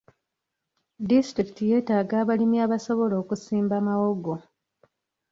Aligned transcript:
Disitulikiti 1.09 1.61
yeetaaga 1.69 2.15
abalimi 2.23 2.57
abasobola 2.65 3.15
okusimba 3.21 3.75
mawogo. 3.87 4.35